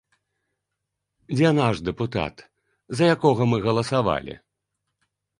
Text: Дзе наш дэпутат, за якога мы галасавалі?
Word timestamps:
Дзе 1.33 1.49
наш 1.59 1.75
дэпутат, 1.89 2.35
за 3.01 3.09
якога 3.15 3.41
мы 3.51 3.57
галасавалі? 3.67 4.35